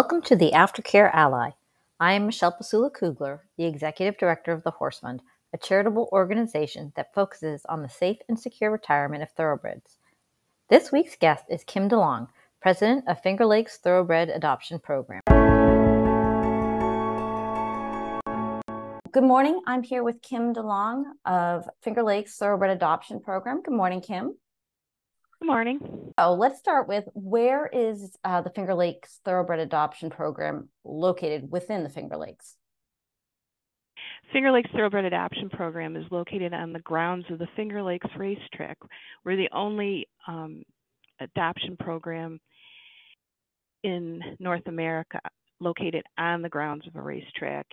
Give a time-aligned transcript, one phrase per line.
[0.00, 1.50] Welcome to the Aftercare Ally.
[2.00, 5.20] I am Michele Pesula Kuegler, the Executive Director of the Horse Fund,
[5.52, 9.98] a charitable organization that focuses on the safe and secure retirement of thoroughbreds.
[10.70, 12.28] This week's guest is Kim DeLong,
[12.62, 15.20] President of Finger Lakes Thoroughbred Adoption Program.
[19.12, 19.60] Good morning.
[19.66, 23.60] I'm here with Kim DeLong of Finger Lakes Thoroughbred Adoption Program.
[23.60, 24.34] Good morning, Kim.
[25.40, 26.12] Good morning.
[26.18, 31.82] Oh, let's start with where is uh, the Finger Lakes Thoroughbred Adoption Program located within
[31.82, 32.56] the Finger Lakes?
[34.34, 38.76] Finger Lakes Thoroughbred Adoption Program is located on the grounds of the Finger Lakes Racetrack.
[39.24, 40.62] We're the only um,
[41.20, 42.38] adoption program
[43.82, 45.20] in North America
[45.58, 47.66] located on the grounds of a racetrack.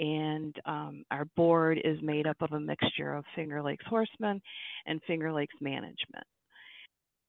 [0.00, 4.40] And um, our board is made up of a mixture of Finger Lakes horsemen
[4.86, 6.24] and Finger Lakes management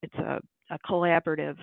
[0.03, 1.57] it's a, a collaborative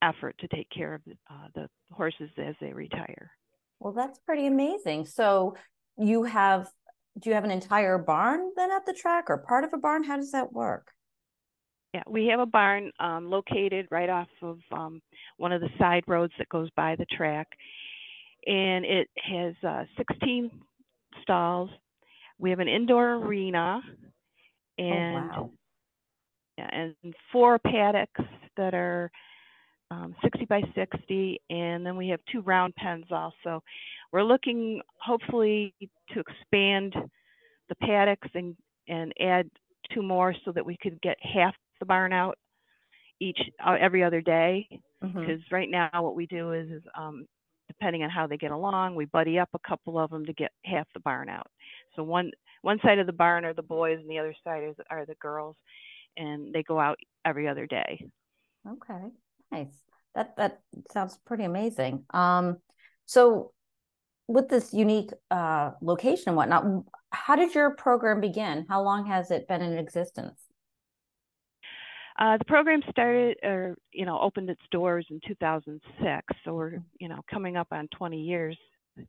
[0.00, 3.30] effort to take care of uh, the horses as they retire.
[3.78, 5.06] Well, that's pretty amazing.
[5.06, 5.54] So
[5.98, 6.68] you have,
[7.20, 10.02] do you have an entire barn then at the track or part of a barn?
[10.02, 10.88] How does that work?
[11.92, 15.02] Yeah, we have a barn um, located right off of um,
[15.36, 17.48] one of the side roads that goes by the track.
[18.46, 20.50] And it has uh, 16
[21.22, 21.68] stalls.
[22.38, 25.50] We have an indoor arena oh, and oh, wow
[26.58, 26.94] and
[27.32, 28.20] four paddocks
[28.56, 29.10] that are
[29.90, 33.62] um, 60 by 60, and then we have two round pens also.
[34.12, 36.94] We're looking hopefully to expand
[37.68, 38.56] the paddocks and,
[38.88, 39.50] and add
[39.92, 42.38] two more so that we could get half the barn out
[43.20, 44.66] each uh, every other day.
[45.00, 45.54] Because mm-hmm.
[45.54, 47.26] right now what we do is, is um,
[47.68, 50.52] depending on how they get along, we buddy up a couple of them to get
[50.64, 51.48] half the barn out.
[51.96, 52.30] So one
[52.62, 55.16] one side of the barn are the boys, and the other side is, are the
[55.16, 55.56] girls
[56.16, 58.06] and they go out every other day.
[58.68, 59.08] Okay,
[59.50, 59.74] nice.
[60.14, 60.60] That that
[60.92, 62.04] sounds pretty amazing.
[62.10, 62.58] Um,
[63.06, 63.52] so
[64.28, 66.64] with this unique uh, location and whatnot,
[67.10, 68.66] how did your program begin?
[68.68, 70.40] How long has it been in existence?
[72.18, 76.26] Uh, the program started, or you know, opened its doors in 2006.
[76.44, 78.56] So we're, you know, coming up on 20 years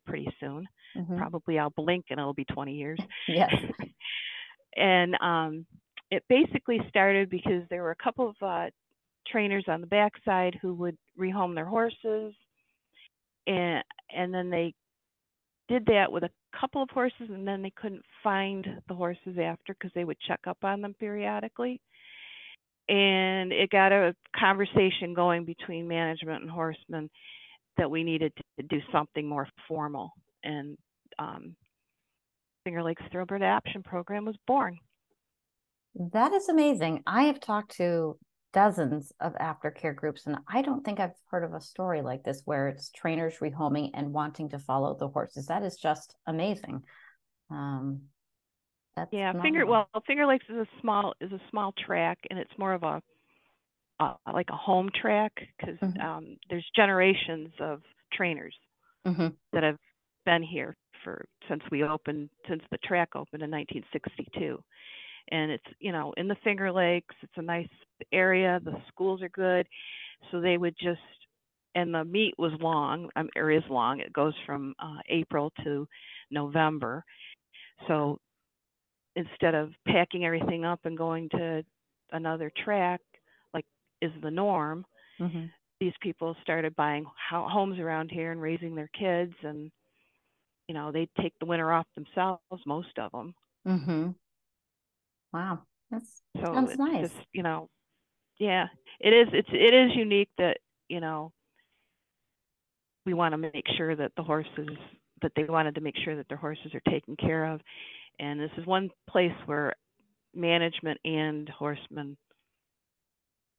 [0.06, 0.68] pretty soon.
[0.98, 1.18] Mm-hmm.
[1.18, 3.00] Probably I'll blink and it'll be 20 years.
[3.28, 3.54] yes.
[4.78, 5.66] and um,
[6.14, 8.70] it basically started because there were a couple of uh,
[9.28, 12.36] trainers on the backside who would rehome their horses,
[13.48, 13.84] and
[14.16, 14.76] and then they
[15.68, 16.30] did that with a
[16.60, 20.42] couple of horses, and then they couldn't find the horses after because they would check
[20.46, 21.82] up on them periodically.
[22.90, 27.10] And it got a conversation going between management and horsemen
[27.78, 30.12] that we needed to do something more formal.
[30.44, 30.78] And
[31.18, 31.56] um,
[32.66, 34.78] Finger Lakes Thoroughbred Adoption Program was born.
[35.96, 37.04] That is amazing.
[37.06, 38.18] I have talked to
[38.54, 42.42] dozens of aftercare groups, and I don't think I've heard of a story like this
[42.46, 45.48] where it's trainers rehoming and wanting to follow the horses.
[45.48, 46.84] That is just amazing.
[47.50, 48.04] Um,
[48.96, 49.44] that's yeah, phenomenal.
[49.44, 52.84] Finger well, Finger Lakes is a small is a small track, and it's more of
[52.84, 53.02] a
[54.00, 56.02] uh, like a home track because mm-hmm.
[56.02, 57.82] um, there's generations of
[58.12, 58.56] trainers
[59.06, 59.28] mm-hmm.
[59.52, 59.78] that have
[60.26, 64.64] been here for since we opened since the track opened in 1962
[65.32, 67.16] and it's you know in the Finger Lakes.
[67.22, 67.68] It's a nice
[68.12, 68.60] area.
[68.64, 69.68] The schools are good,
[70.32, 71.00] so they would just
[71.76, 74.00] and the meet was long, um, or is long.
[74.00, 75.88] It goes from uh, April to
[76.30, 77.04] November.
[77.88, 78.20] So
[79.16, 81.64] instead of packing everything up and going to
[82.12, 83.02] another track,
[83.54, 83.66] like
[84.02, 84.86] is the norm,
[85.20, 85.46] mm-hmm.
[85.80, 89.72] these people started buying ho- homes around here and raising their kids, and
[90.68, 93.34] you know they take the winter off themselves, most of them.
[93.68, 94.10] Mm-hmm.
[95.34, 97.10] Wow, that's so sounds nice.
[97.10, 97.70] Just, you know,
[98.40, 98.68] yeah,
[99.00, 99.28] it is.
[99.34, 100.58] It's it is unique that
[100.88, 101.32] you know
[103.06, 104.70] we want to make sure that the horses
[105.22, 107.62] that they wanted to make sure that their horses are taken care of,
[108.20, 109.74] and this is one place where
[110.36, 112.18] management and horsemen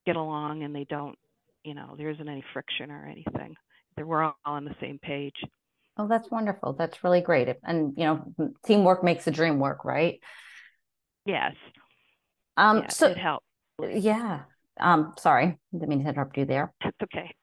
[0.06, 1.16] get along and they don't,
[1.62, 3.54] you know, there isn't any friction or anything.
[3.96, 5.36] We're all on the same page.
[5.96, 6.72] Oh, that's wonderful.
[6.72, 7.48] That's really great.
[7.62, 10.20] And you know, teamwork makes the dream work, right?
[11.26, 11.54] Yes.
[12.56, 13.46] Um, yeah, so it helped.
[13.80, 14.40] Yeah.
[14.80, 16.72] Um, sorry, didn't mean to interrupt you there.
[16.82, 17.34] That's okay.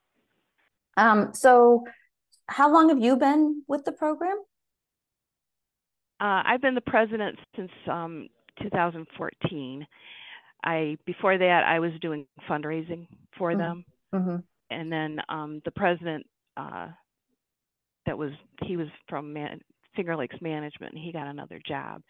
[0.98, 1.84] Um, so
[2.48, 4.38] how long have you been with the program?
[6.20, 8.28] Uh, I've been the president since um,
[8.62, 9.88] 2014.
[10.64, 13.08] I before that I was doing fundraising
[13.38, 13.60] for mm-hmm.
[13.60, 14.36] them, mm-hmm.
[14.70, 16.90] and then um, the president uh,
[18.06, 18.32] that was
[18.64, 19.62] he was from Man-
[19.96, 22.04] Finger Lakes Management, and he got another job,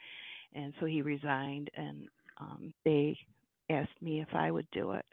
[0.53, 2.07] and so he resigned and
[2.39, 3.17] um, they
[3.69, 5.05] asked me if I would do it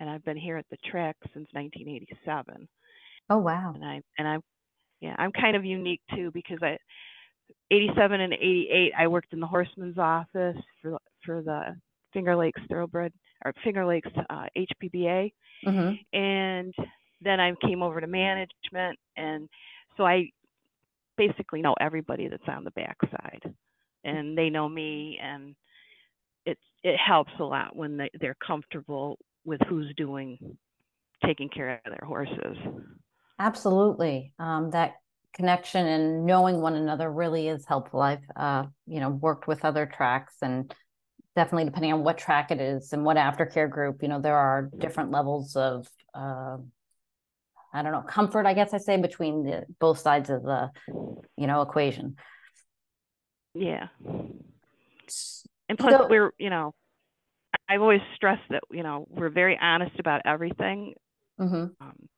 [0.00, 2.68] and I've been here at the track since 1987
[3.28, 3.72] Oh wow.
[3.74, 4.38] And I and I
[5.00, 6.78] yeah, I'm kind of unique too because I
[7.70, 11.76] 87 and 88 I worked in the horseman's office for for the
[12.12, 13.12] Finger Lakes Thoroughbred
[13.44, 15.32] or Finger Lakes uh, HBPA,
[15.66, 16.18] mm-hmm.
[16.18, 16.74] and
[17.20, 19.48] then I came over to management, and
[19.96, 20.30] so I
[21.18, 23.54] basically know everybody that's on the backside,
[24.06, 25.54] and they know me, and
[26.44, 30.38] it it helps a lot when they they're comfortable with who's doing
[31.24, 32.56] taking care of their horses.
[33.38, 34.94] Absolutely, um, that
[35.34, 38.00] connection and knowing one another really is helpful.
[38.00, 40.72] I've uh, you know worked with other tracks and
[41.34, 44.70] definitely depending on what track it is and what aftercare group, you know, there are
[44.78, 46.56] different levels of uh,
[47.76, 50.70] I don't know, comfort, I guess I say, between the both sides of the,
[51.36, 52.16] you know, equation.
[53.56, 53.86] Yeah.
[55.68, 56.74] And plus so, we're, you know,
[57.68, 60.94] I've always stressed that, you know, we're very honest about everything.
[61.40, 61.66] Mm-hmm.
[61.80, 62.08] Um,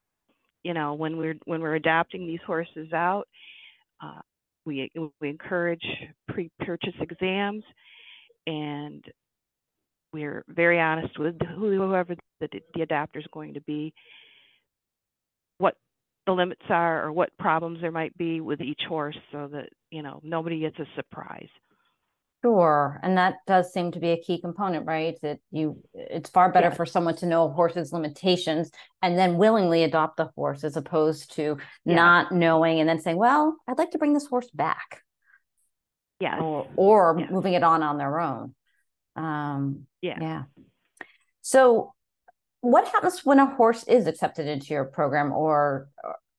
[0.65, 3.29] you know, when we're when we're adapting these horses out,
[4.03, 4.21] uh,
[4.67, 4.91] we
[5.21, 5.85] we encourage
[6.29, 7.65] pre-purchase exams,
[8.47, 9.05] and
[10.13, 13.95] we're very honest with whoever the, the adapter is going to be
[15.59, 15.75] what
[16.29, 20.03] the limits are or what problems there might be with each horse so that you
[20.03, 21.49] know nobody gets a surprise.
[22.45, 23.01] Sure.
[23.03, 25.17] And that does seem to be a key component right?
[25.23, 28.71] That you it's far better for someone to know a horse's limitations
[29.01, 33.57] and then willingly adopt the horse as opposed to not knowing and then saying well
[33.67, 35.03] i'd like to bring this horse back.
[36.21, 38.55] Yeah or, or moving it on on their own.
[39.17, 40.19] Um yeah.
[40.21, 40.43] yeah.
[41.41, 41.95] So
[42.61, 45.89] what happens when a horse is accepted into your program or,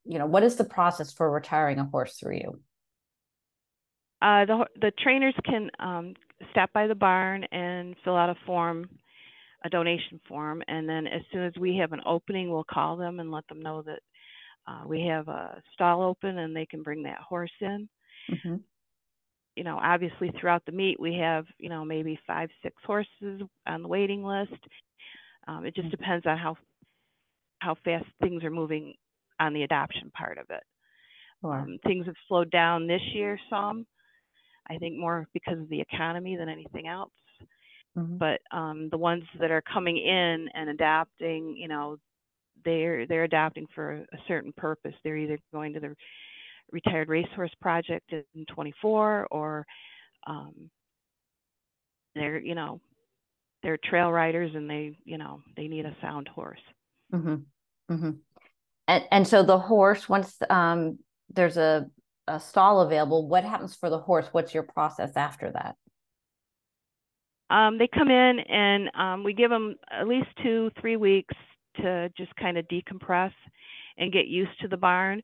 [0.06, 2.60] you know what is the process for retiring a horse through you?
[4.22, 6.14] Uh, the the trainers can um,
[6.52, 8.90] stop by the barn and fill out a form
[9.66, 13.20] a donation form and then as soon as we have an opening we'll call them
[13.20, 14.00] and let them know that
[14.68, 17.90] uh, we have a stall open and they can bring that horse in.
[18.32, 18.56] Mm-hmm.
[19.56, 23.82] you know obviously throughout the meet we have you know maybe five six horses on
[23.82, 24.54] the waiting list
[25.48, 25.92] um, it just mm.
[25.92, 26.58] depends on how
[27.60, 28.94] how fast things are moving
[29.40, 30.64] on the adoption part of it.
[31.42, 31.54] Sure.
[31.54, 33.86] Um, things have slowed down this year some.
[34.70, 37.12] I think more because of the economy than anything else.
[37.98, 38.18] Mm-hmm.
[38.18, 41.98] But um, the ones that are coming in and adapting, you know,
[42.66, 44.94] they're they're adapting for a certain purpose.
[45.04, 45.96] They're either going to the
[46.72, 49.66] retired racehorse project in 24 or
[50.28, 50.70] um,
[52.16, 52.80] they're you know
[53.64, 56.60] they're trail riders and they you know they need a sound horse.
[57.14, 57.36] Mm-hmm.
[57.94, 58.12] Mm-hmm.
[58.88, 61.88] And, and so the horse once um, there's a,
[62.28, 64.28] a stall available what happens for the horse?
[64.32, 65.76] What's your process after that?
[67.50, 71.36] Um, they come in and um, we give them at least two three weeks
[71.78, 73.34] to just kind of decompress
[73.98, 75.22] and get used to the barn.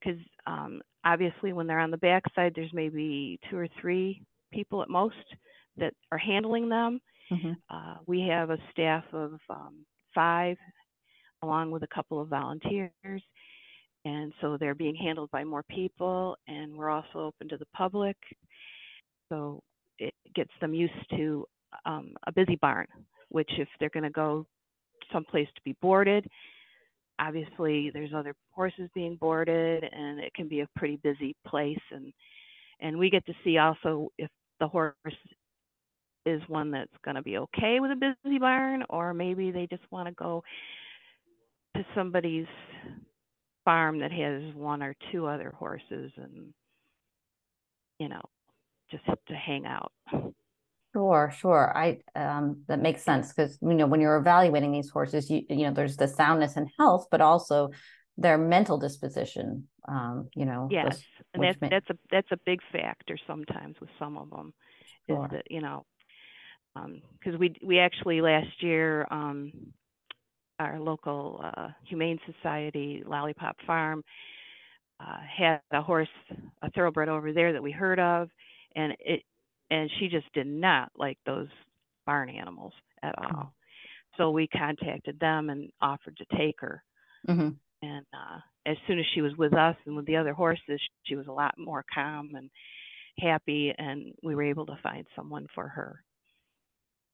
[0.00, 4.22] Because um, obviously when they're on the backside there's maybe two or three
[4.52, 5.14] people at most
[5.76, 7.00] that are handling them
[7.30, 7.52] Mm-hmm.
[7.70, 9.84] Uh, we have a staff of um,
[10.14, 10.56] five,
[11.42, 12.90] along with a couple of volunteers.
[14.04, 18.16] And so they're being handled by more people, and we're also open to the public.
[19.28, 19.60] So
[19.98, 21.44] it gets them used to
[21.84, 22.86] um, a busy barn,
[23.30, 24.46] which if they're going to go
[25.12, 26.26] someplace to be boarded,
[27.18, 31.82] obviously there's other horses being boarded, and it can be a pretty busy place.
[31.90, 32.12] And
[32.80, 34.30] and we get to see also if
[34.60, 34.94] the horse
[36.26, 39.84] is one that's going to be okay with a busy barn, or maybe they just
[39.90, 40.42] want to go
[41.76, 42.46] to somebody's
[43.64, 46.52] farm that has one or two other horses and,
[47.98, 48.22] you know,
[48.90, 49.92] just to hang out.
[50.94, 51.76] Sure, sure.
[51.76, 55.66] I um, that makes sense because you know when you're evaluating these horses, you you
[55.66, 57.70] know there's the soundness and health, but also
[58.16, 59.68] their mental disposition.
[59.86, 61.02] Um, you know, yes,
[61.34, 64.54] and that's may- that's a that's a big factor sometimes with some of them.
[65.06, 65.24] Sure.
[65.24, 65.84] Is that you know
[67.18, 69.52] because um, we we actually last year um,
[70.58, 74.02] our local uh, humane society lollipop farm
[75.00, 76.08] uh, had a horse
[76.62, 78.28] a thoroughbred over there that we heard of
[78.74, 79.22] and it
[79.70, 81.48] and she just did not like those
[82.06, 84.16] barn animals at all mm-hmm.
[84.16, 86.82] so we contacted them and offered to take her
[87.28, 87.50] mm-hmm.
[87.82, 91.16] and uh, as soon as she was with us and with the other horses she
[91.16, 92.50] was a lot more calm and
[93.18, 96.02] happy and we were able to find someone for her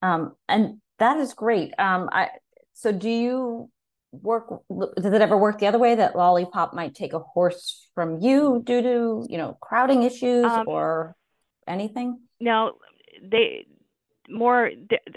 [0.02, 1.73] um, and that is great.
[1.78, 2.28] Um, I,
[2.75, 3.71] so do you
[4.12, 8.21] work, does it ever work the other way that Lollipop might take a horse from
[8.21, 11.16] you due to, you know, crowding issues um, or
[11.66, 12.21] anything?
[12.38, 12.73] No,
[13.23, 13.66] they
[14.28, 14.71] more,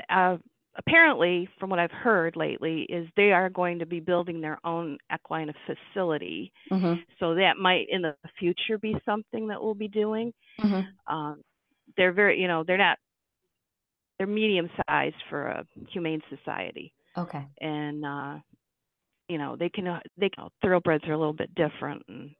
[0.09, 0.37] uh,
[0.77, 4.97] apparently, from what I've heard lately, is they are going to be building their own
[5.13, 6.51] equine facility.
[6.71, 7.01] Mm-hmm.
[7.19, 10.33] So that might in the future be something that we'll be doing.
[10.61, 11.13] Mm-hmm.
[11.13, 11.41] Um,
[11.97, 12.97] they're very, you know, they're not,
[14.17, 16.93] they're medium sized for a humane society.
[17.17, 17.45] Okay.
[17.61, 18.35] And, uh,
[19.27, 22.03] you know, they can, uh, they can, thoroughbreds are a little bit different.
[22.07, 22.31] And,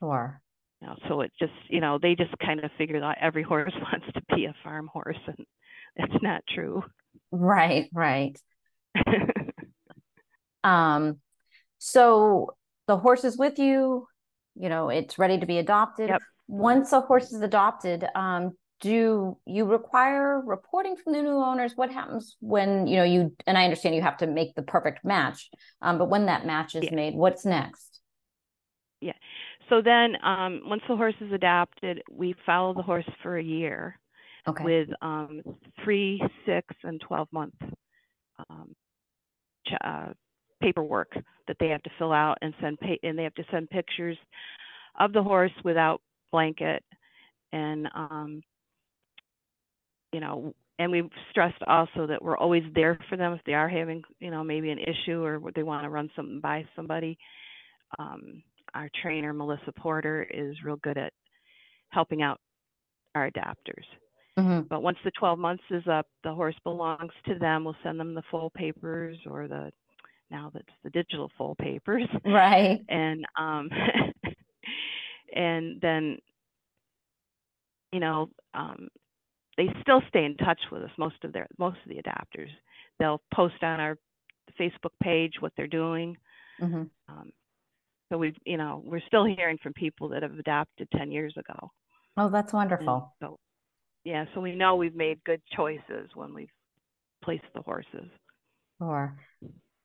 [0.00, 0.40] Sure.
[0.80, 3.72] you know, so it just, you know, they just kind of figured out every horse
[3.92, 5.18] wants to be a farm horse.
[5.26, 5.46] And
[5.96, 6.84] that's not true.
[7.30, 8.38] Right, right.
[10.64, 11.18] Um,
[11.78, 12.56] so
[12.88, 14.08] the horse is with you,
[14.56, 16.08] you know, it's ready to be adopted.
[16.08, 16.22] Yep.
[16.48, 18.52] Once a horse is adopted, um,
[18.84, 21.72] do you require reporting from the new owners?
[21.74, 25.04] What happens when, you know, you, and I understand you have to make the perfect
[25.06, 25.48] match,
[25.80, 26.94] um, but when that match is Yeah.
[26.94, 28.00] made, what's next?
[29.00, 29.14] Yeah.
[29.70, 33.98] So then, um, once the horse is adopted, we follow the horse for a year.
[34.46, 34.62] Okay.
[34.62, 35.40] with um,
[35.82, 37.54] three, six, and 12 month
[38.50, 38.76] um,
[39.66, 40.08] ch- uh,
[40.60, 41.16] paperwork
[41.48, 44.18] that they have to fill out and send pay- and they have to send pictures
[45.00, 46.84] of the horse without blanket
[47.52, 48.42] and um,
[50.14, 53.68] you know and we've stressed also that we're always there for them if they are
[53.68, 57.18] having you know maybe an issue or they want to run something by somebody
[57.98, 58.42] um,
[58.74, 61.12] our trainer melissa porter is real good at
[61.90, 62.38] helping out
[63.14, 63.84] our adapters
[64.38, 64.68] Mhm.
[64.68, 67.64] but once the 12 months is up, the horse belongs to them.
[67.64, 69.72] We'll send them the full papers or the
[70.30, 72.08] now that's the digital full papers.
[72.24, 72.80] Right.
[72.88, 73.70] And um
[75.36, 76.18] and then
[77.92, 78.88] you know, um
[79.56, 82.50] they still stay in touch with us most of their most of the adapters.
[82.98, 83.96] They'll post on our
[84.60, 86.16] Facebook page what they're doing.
[86.60, 86.90] Mhm.
[87.08, 87.32] Um
[88.10, 91.70] so we've you know, we're still hearing from people that have adapted 10 years ago.
[92.16, 93.14] Oh, that's And wonderful.
[93.20, 93.38] so,
[94.04, 96.52] yeah, so we know we've made good choices when we've
[97.22, 98.08] placed the horses.
[98.78, 99.16] Sure.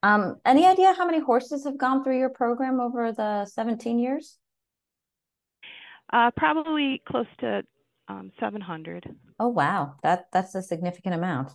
[0.04, 4.38] Um, any idea how many horses have gone through your program over the 17 years?
[6.12, 7.64] Uh, probably close to
[8.10, 9.06] um, 700.
[9.40, 9.98] Oh, wow.
[10.04, 11.52] That that's a significant amount.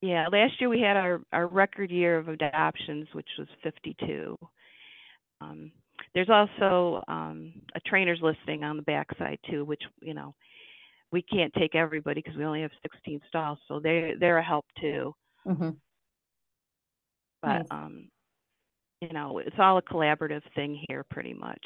[0.00, 4.36] Yeah, last year we had our, our record year of adoptions, which was 52.
[5.40, 5.72] Um,
[6.14, 10.34] there's also um, a trainer's listing on the backside too, which you know
[11.12, 14.66] we can't take everybody because we only have 16 stalls, so they they're a help
[14.80, 15.14] too.
[15.46, 15.84] hmm
[17.42, 17.70] But Nice.
[17.70, 18.10] um,
[19.00, 21.64] you know, it's all a collaborative thing here, pretty much.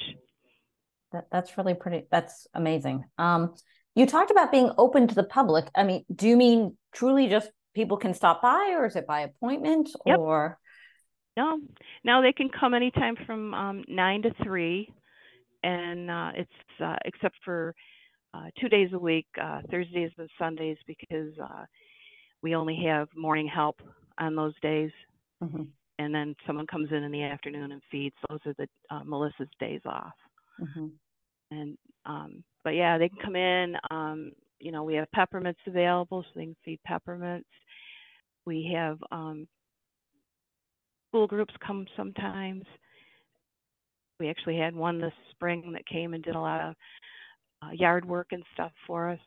[1.12, 2.06] That that's really pretty.
[2.10, 3.04] That's amazing.
[3.16, 3.54] Um,
[3.94, 5.68] you talked about being open to the public.
[5.74, 9.20] I mean, do you mean truly just people can stop by, or is it by
[9.20, 10.16] appointment, Yep.
[10.18, 10.58] or
[11.36, 11.60] No,
[12.04, 14.92] now they can come anytime from um, nine to three,
[15.62, 17.74] and uh, it's uh, except for
[18.34, 21.64] uh, two days a week, uh, Thursdays and Sundays, because uh,
[22.42, 23.80] we only have morning help
[24.18, 24.90] on those days,
[25.42, 28.16] Mhm, and then someone comes in in the afternoon and feeds.
[28.28, 30.12] Those are the uh, Melissa's days off,
[30.60, 30.90] mhm.
[31.50, 33.76] and um, but yeah, they can come in.
[33.90, 37.48] Um, you know, we have peppermints available, so they can feed peppermints.
[38.44, 39.46] We have um,
[41.08, 42.64] school groups come sometimes.
[44.18, 46.74] We actually had one this spring that came and did a lot of
[47.62, 49.18] uh, yard work and stuff for us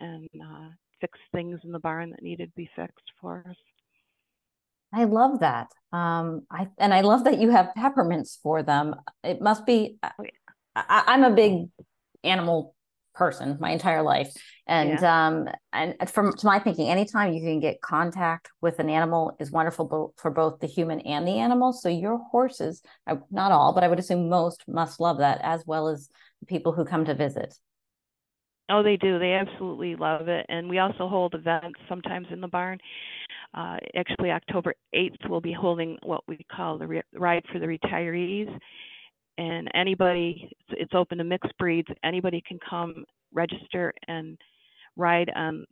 [0.00, 0.68] and uh,
[1.00, 3.56] fixed things in the barn that needed to be fixed for us.
[4.92, 5.68] I love that.
[5.92, 8.96] Um, I and I love that you have peppermints for them.
[9.22, 9.98] It must be.
[10.76, 10.84] Yeah.
[10.88, 11.68] I, I'm a big
[12.24, 12.74] animal
[13.14, 14.32] person my entire life,
[14.66, 19.36] and um, and from to my thinking, anytime you can get contact with an animal
[19.40, 21.72] is wonderful bo- for both the human and the animal.
[21.72, 22.82] So your horses,
[23.30, 26.08] not all, but I would assume most must love that as well as
[26.40, 27.54] the people who come to visit.
[28.70, 29.18] Oh, they do.
[29.18, 30.46] They absolutely love it.
[30.48, 32.78] And we also hold events sometimes in the barn.
[33.52, 37.66] Uh, actually, October 8th, we'll be holding what we call the re- Ride for the
[37.66, 38.48] Retirees.
[39.40, 41.88] And anybody, it's, open to mixed breeds.
[42.04, 44.36] Anybody can come register and
[44.96, 45.64] ride on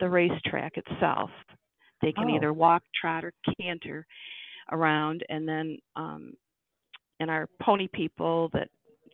[0.00, 1.30] the racetrack itself.
[2.00, 2.34] They can Oh.
[2.36, 4.06] either walk, trot, or canter
[4.70, 5.22] around.
[5.28, 6.34] And then, um,
[7.20, 8.70] and our pony people that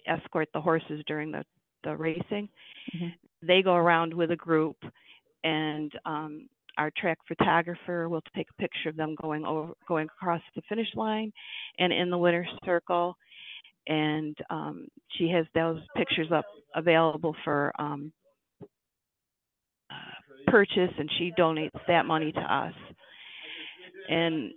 [0.06, 1.44] escort the horses during the,
[1.82, 2.48] the racing,
[2.94, 3.14] Mhm.
[3.42, 4.76] they go around with a group
[5.42, 10.42] and um, our track photographer will take a picture of them going over going across
[10.54, 11.32] the finish line
[11.78, 13.16] and in the winner's circle
[13.88, 18.12] and um, she has those pictures up available for um,
[19.90, 22.74] uh, purchase and she donates that money to us
[24.08, 24.52] and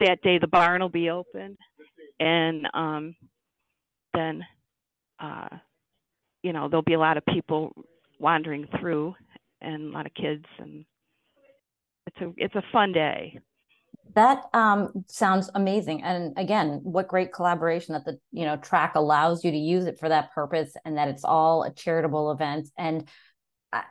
[0.00, 1.56] that day the barn will be open
[2.20, 3.14] and um,
[4.14, 4.42] then
[5.20, 5.48] uh,
[6.42, 7.72] you know there'll be a lot of people
[8.18, 9.14] wandering through
[9.60, 10.84] and a lot of kids and
[12.06, 13.38] it's a it's a fun day.
[14.14, 19.44] That um, sounds amazing, and again, what great collaboration that the you know track allows
[19.44, 22.68] you to use it for that purpose, and that it's all a charitable event.
[22.78, 23.08] And
[23.72, 23.82] I,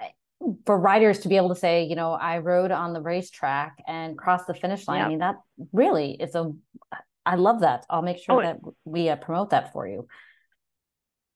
[0.65, 4.18] for riders to be able to say, you know, I rode on the racetrack and
[4.18, 5.01] crossed the finish line.
[5.01, 5.36] I mean, that
[5.72, 6.51] really is a.
[7.25, 7.86] I love that.
[7.89, 10.08] I'll make sure oh, that we uh, promote that for you.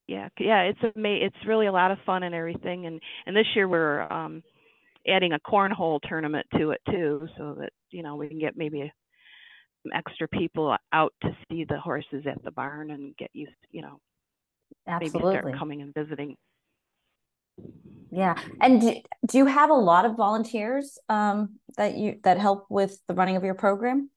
[0.08, 3.48] Yeah, yeah, it's a it's really a lot of fun and everything, and and this
[3.56, 4.44] year we're um
[5.08, 8.82] adding a cornhole tournament to it too, so that you know we can get maybe
[8.82, 8.92] a,
[9.84, 13.82] some extra people out to see the horses at the barn and get used, you
[13.82, 14.00] know,
[14.88, 15.34] Absolutely.
[15.34, 16.36] maybe start coming and visiting.
[18.12, 18.96] Yeah, and do,
[19.28, 23.36] do you have a lot of volunteers um, that you that help with the running
[23.36, 24.10] of your program?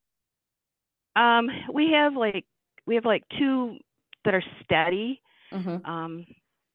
[1.16, 2.44] Um, we have like
[2.86, 3.76] we have like two
[4.24, 5.20] that are steady.
[5.52, 5.90] Mm-hmm.
[5.90, 6.26] Um,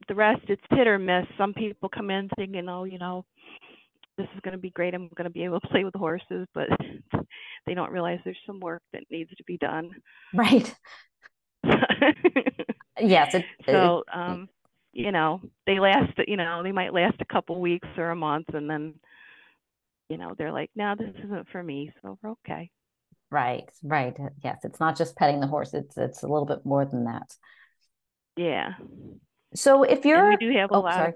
[0.07, 1.25] the rest it's hit or miss.
[1.37, 3.25] Some people come in thinking, oh, you know,
[4.17, 4.93] this is going to be great.
[4.93, 6.67] I'm going to be able to play with the horses, but
[7.65, 9.91] they don't realize there's some work that needs to be done.
[10.33, 10.73] Right.
[12.99, 13.35] yes.
[13.35, 14.47] It, so, um,
[14.93, 18.53] you know, they last, you know, they might last a couple weeks or a month
[18.53, 18.95] and then,
[20.09, 21.91] you know, they're like, no, this isn't for me.
[22.01, 22.71] So we're okay.
[23.31, 23.69] Right.
[23.83, 24.15] Right.
[24.43, 24.59] Yes.
[24.63, 25.73] It's not just petting the horse.
[25.73, 27.33] It's, it's a little bit more than that.
[28.37, 28.73] Yeah.
[29.55, 31.09] So if you're, and we do have a oh, lot sorry.
[31.09, 31.15] of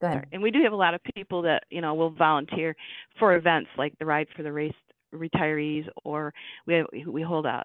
[0.00, 0.26] Go ahead.
[0.32, 2.76] And we do have a lot of people that you know will volunteer
[3.18, 4.72] for events like the Ride for the Race
[5.14, 6.32] retirees, or
[6.66, 7.64] we have, we hold a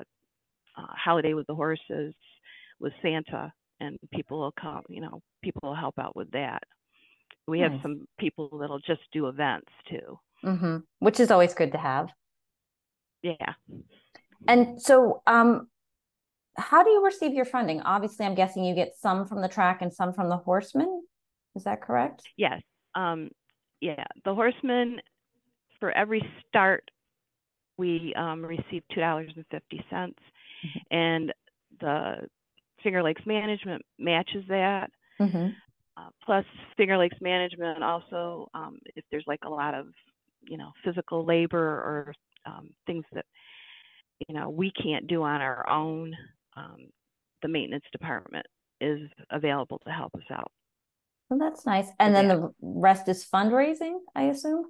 [0.77, 2.13] uh, holiday with the horses
[2.79, 4.83] with Santa, and people will come.
[4.89, 6.63] You know, people will help out with that.
[7.47, 7.71] We nice.
[7.71, 10.77] have some people that'll just do events too, mm-hmm.
[10.99, 12.09] which is always good to have.
[13.21, 13.53] Yeah.
[14.47, 15.67] And so, um,
[16.57, 17.81] how do you receive your funding?
[17.81, 21.03] Obviously, I'm guessing you get some from the track and some from the horsemen.
[21.55, 22.23] Is that correct?
[22.37, 22.61] Yes.
[22.95, 23.29] Um,
[23.81, 24.05] yeah.
[24.25, 24.99] The horsemen,
[25.79, 26.89] for every start,
[27.77, 30.19] we um, receive two dollars and fifty cents,
[30.65, 30.95] mm-hmm.
[30.95, 31.33] and
[31.79, 32.27] the
[32.83, 34.89] Finger Lakes Management matches that.
[35.19, 35.47] Mm-hmm.
[35.95, 39.87] Uh, plus, Finger Lakes Management also, um, if there's like a lot of,
[40.47, 42.13] you know, physical labor or
[42.45, 43.25] um, things that,
[44.27, 46.15] you know, we can't do on our own,
[46.57, 46.77] um,
[47.41, 48.45] the maintenance department
[48.81, 50.51] is available to help us out.
[51.29, 51.87] Well, that's nice.
[51.99, 54.65] And then the rest is fundraising, I assume?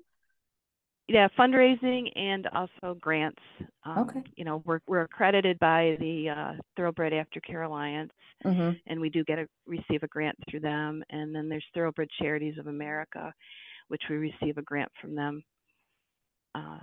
[1.08, 3.42] Yeah, fundraising and also grants.
[3.86, 4.24] Um, okay.
[4.36, 8.13] You know, we're we're accredited by the uh, Thoroughbred Aftercare Alliance,
[8.46, 8.72] mm-hmm.
[8.88, 11.04] and we do get a receive a grant through them.
[11.10, 13.34] And then there's Thoroughbred Charities of America,
[13.89, 15.44] which we receive a grant from them.
[16.56, 16.80] Uh,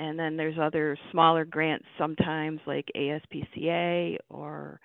[0.00, 4.80] and then there's other smaller grants sometimes like ASPCA or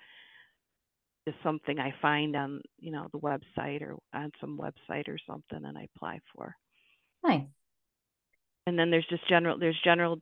[1.31, 5.65] is something I find on, you know, the website or on some website or something
[5.65, 6.55] and I apply for.
[7.23, 7.45] Nice.
[8.67, 10.19] And then there's just general there's general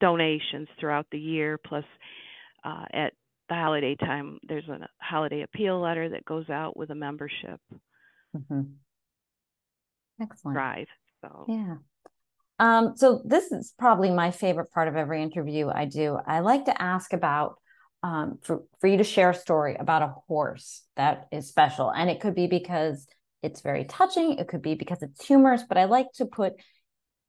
[0.00, 1.84] donations throughout the year plus
[2.64, 3.12] uh, at
[3.48, 7.60] the holiday time there's a holiday appeal letter that goes out with a membership.
[8.36, 8.62] Mm-hmm.
[10.20, 10.54] Excellent.
[10.54, 10.88] Drive.
[11.22, 11.76] So yeah.
[12.58, 16.18] Um, so this is probably my favorite part of every interview I do.
[16.26, 17.58] I like to ask about
[18.02, 21.90] um, for, for you to share a story about a horse that is special.
[21.90, 23.06] And it could be because
[23.42, 26.54] it's very touching, it could be because it's humorous, but I like to put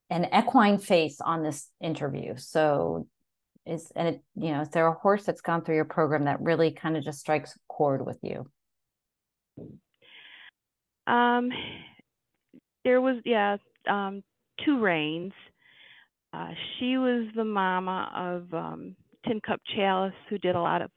[0.09, 2.36] an equine face on this interview.
[2.38, 3.07] So
[3.65, 6.41] is and it, you know, is there a horse that's gone through your program that
[6.41, 8.45] really kind of just strikes a chord with you?
[11.07, 11.49] Um
[12.83, 13.57] there was yeah,
[13.88, 14.23] um
[14.65, 15.33] two reins.
[16.33, 20.91] Uh, she was the mama of um Tin Cup Chalice, who did a lot of,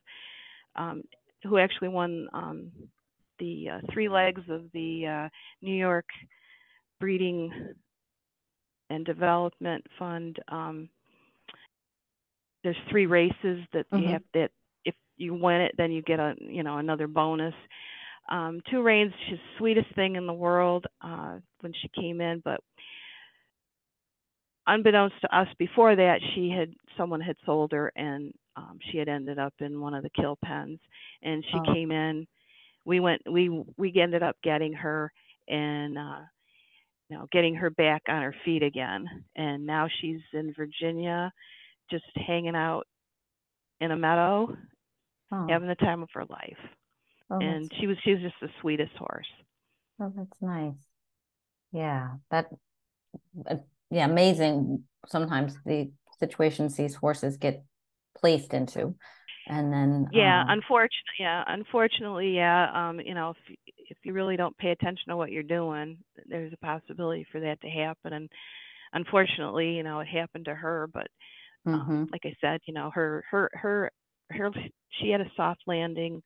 [0.76, 1.02] um,
[1.44, 2.70] who actually won um,
[3.38, 5.28] the uh, three legs of the uh,
[5.62, 6.06] New York
[7.00, 7.50] Breeding
[8.90, 10.38] and Development Fund.
[10.48, 10.88] Um,
[12.62, 13.98] there's three races that mm-hmm.
[13.98, 14.50] you have that
[14.84, 17.54] if you win it, then you get a you know another bonus.
[18.28, 22.42] Um, two reins, she's the sweetest thing in the world uh, when she came in,
[22.44, 22.60] but
[24.66, 29.08] unbeknownst to us before that, she had someone had sold her and um, she had
[29.08, 30.78] ended up in one of the kill pens.
[31.22, 31.74] And she oh.
[31.74, 32.26] came in.
[32.84, 33.22] We went.
[33.30, 35.12] We we ended up getting her
[35.48, 36.20] and uh,
[37.08, 39.06] you know getting her back on her feet again.
[39.34, 41.32] And now she's in Virginia,
[41.90, 42.86] just hanging out
[43.80, 44.56] in a meadow,
[45.32, 45.46] oh.
[45.48, 46.58] having the time of her life.
[47.28, 49.26] Oh, and she was she was just the sweetest horse.
[50.00, 50.74] Oh, that's nice.
[51.72, 52.46] Yeah, that
[53.90, 57.64] yeah, amazing sometimes the situations these horses get
[58.18, 58.94] placed into.
[59.46, 62.88] And then Yeah, um, unfortunately yeah, unfortunately, yeah.
[62.88, 63.56] Um, you know, if
[63.90, 67.60] if you really don't pay attention to what you're doing, there's a possibility for that
[67.62, 68.12] to happen.
[68.12, 68.30] And
[68.92, 70.88] unfortunately, you know, it happened to her.
[70.92, 71.08] But
[71.72, 72.04] um, Mm-hmm.
[72.12, 73.90] like I said, you know, her her her
[74.30, 74.50] her
[75.00, 76.22] she had a soft landing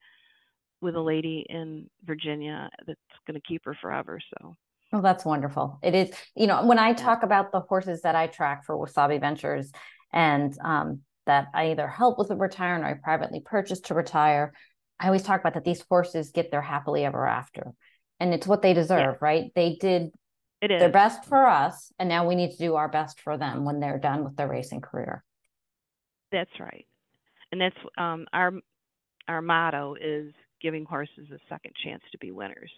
[0.82, 4.20] with a lady in Virginia that's going to keep her forever.
[4.38, 4.56] So
[4.92, 5.78] Oh, that's wonderful.
[5.82, 9.20] It is, you know, when I talk about the horses that I track for Wasabi
[9.20, 9.70] Ventures
[10.12, 14.52] and um, that I either help with a retirement or I privately purchase to retire,
[14.98, 17.72] I always talk about that these horses get their happily ever after.
[18.18, 19.50] And it's what they deserve, right?
[19.54, 20.10] They did
[20.60, 20.80] it is.
[20.80, 23.80] their best for us, and now we need to do our best for them when
[23.80, 25.24] they're done with their racing career.
[26.30, 26.86] That's right.
[27.50, 28.52] And that's um our
[29.26, 32.70] our motto is giving horses a second chance to be winners.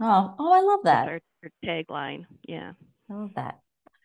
[0.00, 1.08] Oh, oh, I love That's that.
[1.08, 2.26] our, our tagline.
[2.46, 2.72] Yeah.
[3.10, 3.60] I love that.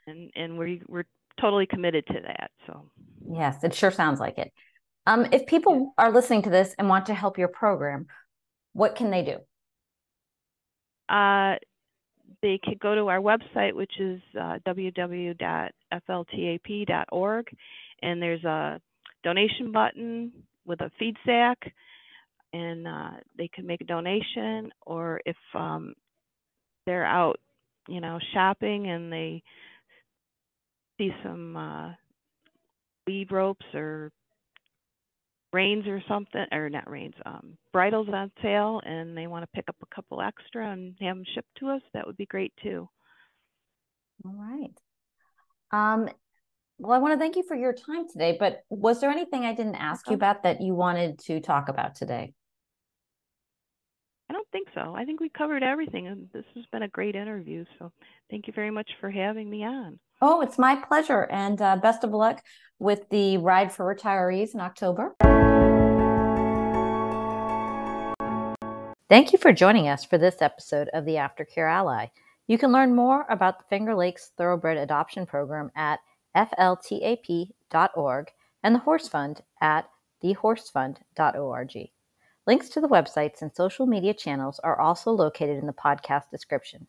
[0.08, 1.06] And and we we're
[1.40, 2.52] totally committed to that.
[2.68, 2.90] So
[3.32, 4.52] Yes, it sure sounds like it.
[5.08, 8.08] Um, if people are listening to this and want to help your program,
[8.74, 9.38] what can they do?
[11.08, 11.56] uh
[12.42, 17.58] they could go to our website which is uh, www.fltap.org
[18.02, 18.80] and there's a
[19.24, 20.32] donation button
[20.66, 21.72] with a feed sack
[22.56, 25.94] and uh, they can make a donation or if um,
[26.86, 27.40] they're out
[27.88, 29.44] you know shopping and they
[30.98, 31.92] see some uh,
[33.08, 34.12] lead ropes or
[35.54, 39.66] reins or something or not reins um, bridles on sale and they want to pick
[39.70, 42.88] up a couple extra and have them shipped to us that would be great too
[44.24, 44.72] All right.
[45.72, 46.10] Um,
[46.78, 49.54] well, I want to thank you for your time today, but was there anything I
[49.54, 52.34] didn't ask you about that you wanted to talk about today?
[54.56, 57.66] I think so i think we covered everything and this has been a great interview
[57.78, 57.92] so
[58.30, 62.04] thank you very much for having me on Oh, it's my pleasure, and uh, best
[62.04, 62.42] of luck
[62.80, 65.16] with the ride for retirees in October.
[69.10, 72.08] Thank you for joining us for this episode of the Aftercare Ally.
[72.48, 76.00] You can learn more about the Finger Lakes Thoroughbred Adoption Program at
[76.36, 77.52] fltap.org
[78.64, 79.90] and the Horse Fund at
[80.24, 81.90] thehorsefund.org.
[82.48, 86.86] Links to the websites and social media channels are also located in the podcast description.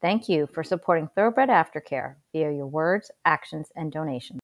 [0.00, 4.38] Thank you for supporting Thoroughbred Aftercare via your words, actions, and donations.